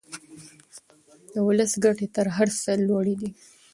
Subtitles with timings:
[1.33, 3.29] د ولس ګټې تر هر څه لوړې دي.